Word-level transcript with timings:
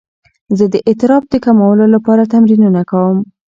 زه 0.57 0.65
د 0.73 0.75
اضطراب 0.89 1.23
د 1.29 1.33
کمولو 1.45 1.85
لپاره 1.95 2.29
تمرینونه 2.33 2.81
کوم. 2.91 3.17